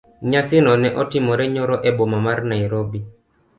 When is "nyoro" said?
1.53-1.75